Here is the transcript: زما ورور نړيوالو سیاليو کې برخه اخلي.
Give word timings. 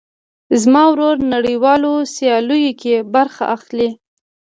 زما 0.61 0.83
ورور 0.91 1.15
نړيوالو 1.33 1.93
سیاليو 2.15 2.71
کې 2.81 2.93
برخه 3.13 3.43
اخلي. 3.55 3.89